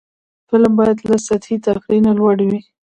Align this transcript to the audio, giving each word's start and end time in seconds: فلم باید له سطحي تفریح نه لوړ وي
فلم 0.49 0.71
باید 0.79 0.97
له 1.09 1.15
سطحي 1.27 1.57
تفریح 1.65 2.01
نه 2.07 2.11
لوړ 2.19 2.37
وي 2.47 2.59